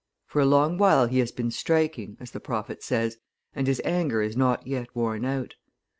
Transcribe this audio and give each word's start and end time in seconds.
For 0.25 0.41
a 0.41 0.47
long 0.47 0.79
while 0.79 1.05
He 1.05 1.19
has 1.19 1.31
been 1.31 1.51
striking, 1.51 2.17
as 2.19 2.31
the 2.31 2.39
prophet 2.39 2.81
says, 2.81 3.17
and 3.53 3.67
His 3.67 3.79
anger 3.85 4.23
is 4.23 4.35
not 4.35 4.65
yet 4.65 4.95
worn 4.95 5.25
out. 5.25 5.53